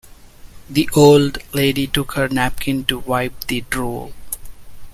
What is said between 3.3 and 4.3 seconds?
the drool.